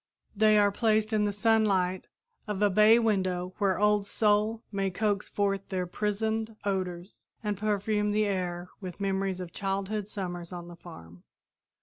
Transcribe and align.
They 0.35 0.57
are 0.57 0.71
placed 0.71 1.13
in 1.13 1.25
the 1.25 1.31
sunlight 1.31 2.07
of 2.47 2.63
a 2.63 2.71
bay 2.71 2.97
window 2.97 3.53
where 3.59 3.79
Old 3.79 4.07
Sol 4.07 4.63
may 4.71 4.89
coax 4.89 5.29
forth 5.29 5.69
their 5.69 5.85
prisoned 5.85 6.55
odors 6.65 7.25
and 7.43 7.55
perfume 7.55 8.11
the 8.11 8.25
air 8.25 8.71
with 8.79 8.99
memories 8.99 9.39
of 9.39 9.53
childhood 9.53 10.07
summers 10.07 10.51
on 10.51 10.69
the 10.69 10.75
farm. 10.75 11.21